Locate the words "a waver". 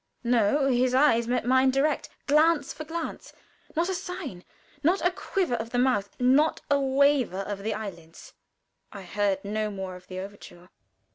6.71-7.41